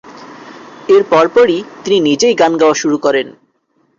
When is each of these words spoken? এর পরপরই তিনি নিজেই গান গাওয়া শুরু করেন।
এর 0.89 1.03
পরপরই 1.11 1.59
তিনি 1.83 1.97
নিজেই 1.99 2.35
গান 2.35 2.51
গাওয়া 2.57 2.75
শুরু 2.81 2.97
করেন। 3.05 3.27